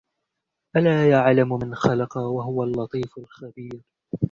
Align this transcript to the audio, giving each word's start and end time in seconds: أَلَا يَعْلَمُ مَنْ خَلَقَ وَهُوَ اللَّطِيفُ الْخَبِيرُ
أَلَا 0.75 1.09
يَعْلَمُ 1.09 1.59
مَنْ 1.59 1.75
خَلَقَ 1.75 2.17
وَهُوَ 2.17 2.63
اللَّطِيفُ 2.63 3.17
الْخَبِيرُ 3.17 3.81